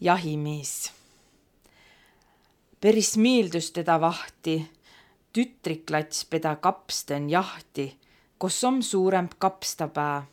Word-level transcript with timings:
jahimees. 0.00 0.92
päris 2.80 3.16
miildus 3.16 3.70
teda 3.72 4.00
vahti, 4.00 4.70
tütriklats 5.32 6.24
peda 6.24 6.56
kapsten 6.56 7.30
jahti, 7.30 7.96
kus 8.38 8.64
on 8.64 8.82
suurem 8.82 9.28
kapstapää. 9.38 10.26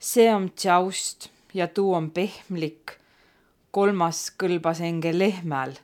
see 0.00 0.34
on 0.34 0.50
tšaust 0.50 1.28
ja 1.54 1.68
tuu 1.68 1.94
on 1.94 2.10
pehmlik. 2.10 2.92
kolmas 3.70 4.32
kõlbas 4.42 4.80
enge 4.80 5.18
lehmäl. 5.18 5.74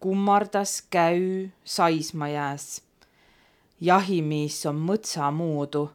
kummardas 0.00 0.82
käü 0.90 1.50
saisma 1.64 2.28
jääs. 2.28 2.82
jahimees 3.80 4.66
on 4.66 4.76
mõtsa 4.76 5.30
muudu, 5.30 5.90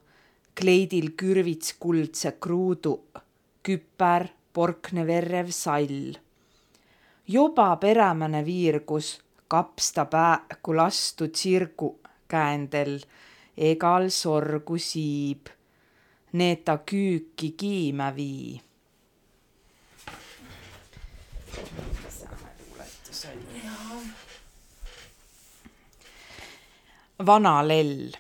kleidil 0.56 1.12
kürvits 1.12 1.76
kuldse 1.80 2.32
kruudu, 2.32 3.04
küpär 3.64 4.30
porkne 4.54 5.08
verrev 5.08 5.50
sall. 5.52 6.14
juba 7.28 7.76
perämäne 7.76 8.46
viirgus 8.46 9.22
kapsta 9.48 10.06
pääku 10.06 10.76
lastu 10.76 11.28
tsirgu 11.28 12.00
käändel, 12.28 13.00
egal 13.58 14.10
sorgu 14.10 14.78
siib. 14.78 15.48
Need 16.34 16.64
ta 16.66 16.78
küüki 16.78 17.52
kiima 17.58 18.16
vii. 18.16 18.62
vana 27.26 27.68
lell. 27.68 28.12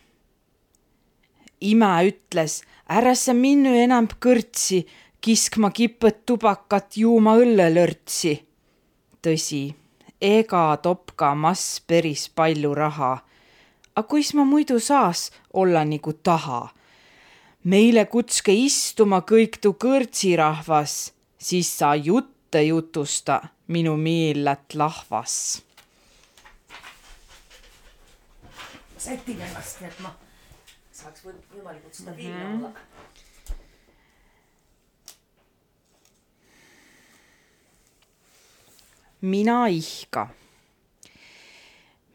ima 1.61 2.03
ütles, 2.03 2.61
ära 2.89 3.15
sa 3.15 3.33
minnu 3.33 3.71
enam 3.85 4.07
kõrtsi 4.23 4.83
kiskma 5.23 5.71
kipõt 5.71 6.25
tubakat, 6.27 6.97
juuma 6.97 7.37
õllelörtsi. 7.39 8.33
tõsi, 9.23 9.63
ega 10.19 10.77
topka 10.83 11.31
mass 11.35 11.79
päris 11.87 12.27
palju 12.29 12.73
raha. 12.75 13.13
A 13.95 14.03
kuis 14.03 14.33
ma 14.33 14.43
muidu 14.43 14.79
saas 14.79 15.31
olla 15.53 15.85
nagu 15.85 16.13
taha? 16.13 16.73
meile 17.63 18.05
kutske 18.05 18.51
istuma 18.51 19.21
kõik 19.21 19.61
tu 19.63 19.71
kõrtsirahvas, 19.79 21.13
siis 21.39 21.69
sa 21.77 21.93
jutte 21.95 22.63
jutusta, 22.63 23.39
minu 23.67 23.95
meellät 23.97 24.75
lahvas. 24.75 25.63
sättige 29.03 29.43
ennast, 29.43 29.81
et 29.83 29.99
ma 29.99 30.13
saaks 30.91 31.25
võimalikult 31.25 31.93
stabiilne 31.93 32.43
mm 32.43 32.61
-hmm. 32.65 32.93
Mina 39.23 39.67
ihka. 39.71 40.27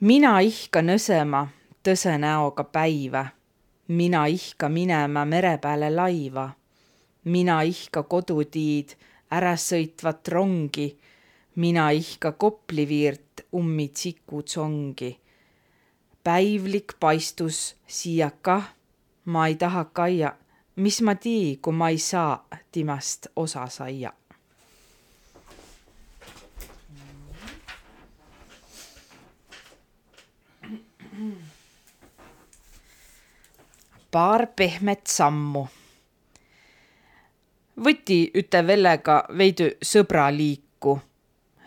mina 0.01 0.41
ihka 0.45 0.83
nõsema 0.85 1.47
tõse 1.83 2.19
näoga 2.21 2.65
päiva. 2.65 3.27
mina 3.89 4.27
ihka 4.27 4.69
minema 4.69 5.25
mere 5.25 5.59
peale 5.59 5.89
laiva. 5.91 6.51
mina 7.25 7.63
ihka 7.63 8.03
kodutiid 8.03 8.93
ära 9.31 9.55
sõitvat 9.57 10.29
rongi. 10.29 10.99
mina 11.57 11.91
ihka 11.91 12.33
Kopliviirt 12.33 13.41
ummi 13.53 13.89
tsikutsongi. 13.89 15.19
päivlik 16.25 16.93
paistus 17.01 17.77
siia 17.87 18.31
kah, 18.43 18.69
ma 19.25 19.47
ei 19.47 19.55
taha 19.55 19.85
kaia, 19.85 20.37
mis 20.77 21.01
ma 21.01 21.15
tii, 21.15 21.57
kui 21.57 21.73
ma 21.73 21.89
ei 21.89 21.99
saa 21.99 22.45
timast 22.73 23.27
osa 23.37 23.67
saia 23.67 24.13
paar 34.11 34.47
pehmet 34.57 35.07
sammu. 35.07 35.69
võti 37.85 38.19
üte 38.35 38.63
vellega 38.67 39.19
veidi 39.39 39.69
sõbraliiku, 39.85 40.95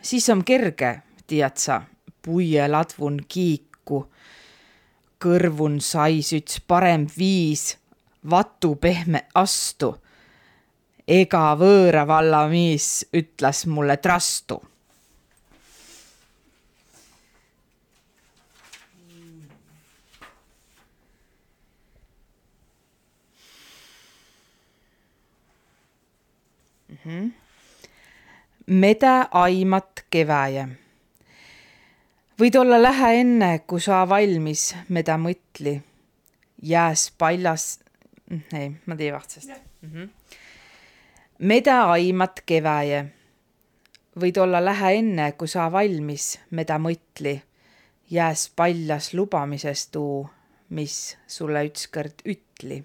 siis 0.01 0.29
on 0.33 0.41
kerge, 0.43 0.89
tead 1.27 1.57
sa, 1.57 1.81
puie 2.21 2.67
ladvun 2.67 3.21
kiiku. 3.27 4.07
kõrvun 5.21 5.79
sais 5.81 6.33
üts 6.33 6.59
parem 6.67 7.07
viis, 7.17 7.77
vatu 8.29 8.75
pehme 8.75 9.27
astu. 9.35 9.95
ega 11.07 11.55
võõra 11.55 12.07
valla 12.07 12.47
mees 12.47 13.05
ütles 13.13 13.65
mulle 13.65 13.97
trastu 13.97 14.70
-hmm. 27.05 27.31
Mede 28.67 29.25
aimat 29.31 30.05
keväje. 30.09 30.67
võid 32.39 32.55
olla 32.55 32.81
lähe 32.81 33.19
enne, 33.19 33.59
kui 33.67 33.81
sa 33.81 34.09
valmis, 34.09 34.75
meda 34.89 35.17
mõtli. 35.17 35.81
jääs 36.61 37.11
paljas, 37.17 37.79
ei, 38.53 38.71
ma 38.85 38.95
teen 38.95 39.13
vahtsast 39.13 39.49
mm. 39.81 39.89
-hmm. 39.89 40.09
Meda 41.39 41.83
aimat 41.91 42.41
keväje. 42.45 43.05
võid 44.19 44.37
olla 44.37 44.65
lähe 44.65 44.93
enne, 44.93 45.31
kui 45.31 45.47
sa 45.47 45.71
valmis, 45.71 46.39
meda 46.49 46.77
mõtli. 46.77 47.41
jääs 48.11 48.51
paljas 48.55 49.13
lubamisest 49.13 49.91
tuu, 49.91 50.29
mis 50.69 51.17
sulle 51.27 51.65
ükskord 51.65 52.21
ütli. 52.25 52.83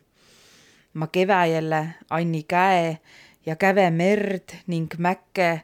ma 0.95 1.07
keväjele 1.07 1.89
anni 2.11 2.43
käe 2.43 2.99
ja 3.47 3.57
käve 3.57 3.91
merd 3.91 4.55
ning 4.67 4.89
mäkke. 4.99 5.63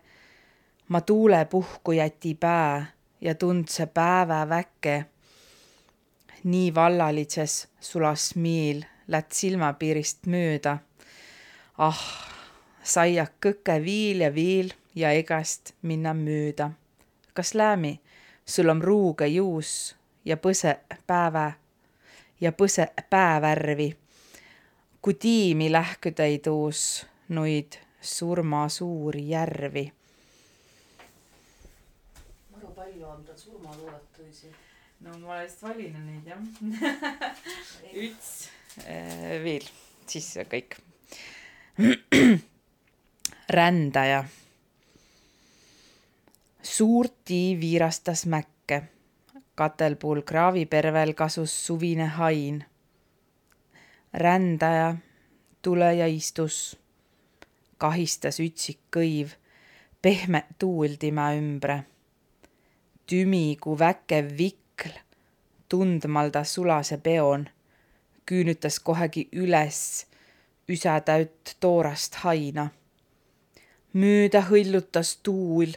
ma 0.88 1.00
tuulepuhku 1.00 1.92
jäti 1.92 2.34
pää 2.34 2.86
ja 3.20 3.34
tundse 3.34 3.86
päeva 3.86 4.48
väkke. 4.48 5.04
nii 6.44 6.74
vallalitses 6.74 7.68
sulas 7.80 8.36
miil 8.36 8.84
lätt 9.08 9.32
silmapiirist 9.32 10.26
mööda. 10.26 10.78
ah, 11.78 12.02
saia 12.82 13.26
kõke 13.46 13.84
viil 13.84 14.20
ja 14.20 14.34
viil 14.34 14.72
ja 14.94 15.10
egast 15.10 15.74
minna 15.82 16.14
mööda. 16.14 16.70
kas 17.34 17.54
läämi, 17.54 18.00
sul 18.46 18.68
on 18.68 18.82
ruuge 18.82 19.26
juus 19.26 19.96
ja 20.24 20.36
põse 20.36 20.78
päeva 21.06 21.52
ja 22.40 22.52
põse 22.52 22.88
päävärvi. 23.10 23.96
kui 25.02 25.14
tiimi 25.14 25.72
lähküdeid 25.72 26.46
uus 26.46 27.11
noid 27.28 27.78
surmasuuri 28.02 29.28
järvi. 29.28 29.92
maru 32.50 32.74
palju 32.74 33.06
on 33.06 33.24
tal 33.24 33.36
surmaluuletusi. 33.36 34.50
no 35.00 35.18
ma 35.18 35.42
vist 35.42 35.62
valin 35.62 35.94
neid 36.06 36.26
jah 36.26 36.42
üks 38.06 38.48
äh, 38.86 39.38
veel, 39.44 39.68
siis 40.06 40.34
kõik. 40.50 40.76
rändaja. 43.58 44.24
suurt 46.62 47.14
tii 47.24 47.60
viirastas 47.60 48.26
mäkke. 48.26 48.82
katelpuul 49.54 50.22
kraavipervel 50.22 51.14
kasus 51.14 51.66
suvine 51.66 52.06
hain. 52.18 52.64
rändaja, 54.14 54.96
tule 55.62 55.94
ja 55.94 56.06
istus 56.06 56.81
kahistas 57.82 58.38
ütsik 58.42 58.78
kõiv, 58.94 59.34
pehme 60.02 60.44
tuul 60.58 60.94
tema 61.02 61.32
ümbre. 61.34 61.82
tümi 63.06 63.56
kui 63.60 63.78
väkev 63.78 64.30
vikl, 64.38 64.94
tundmalda 65.68 66.44
sulase 66.44 66.96
peon, 67.02 67.48
küünütas 68.26 68.78
kohegi 68.78 69.28
üles 69.32 70.06
üsätäüt 70.68 71.56
toorast 71.60 72.14
haina. 72.22 72.68
mööda 73.92 74.44
hõllutas 74.50 75.16
tuul, 75.22 75.74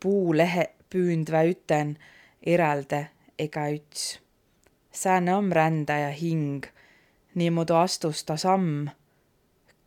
puulehe 0.00 0.70
püündvä 0.90 1.42
üten, 1.50 1.96
eralde 2.46 3.10
ega 3.38 3.66
üts. 3.74 4.20
sääne 4.92 5.34
on 5.34 5.52
rändaja 5.52 6.10
hing, 6.10 6.66
niimoodi 7.34 7.72
astus 7.72 8.24
ta 8.24 8.36
samm 8.36 8.88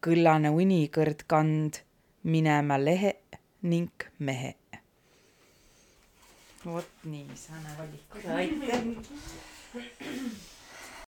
kõllane 0.03 0.50
unikõrd 0.51 1.23
kand 1.27 1.79
minema 2.23 2.77
lehe 2.77 3.13
ning 3.63 4.07
mehe. 4.19 4.55
vot 6.65 6.89
nii, 7.03 7.27
sääne 7.35 7.69
valik. 7.77 8.09
aitäh. 8.35 8.83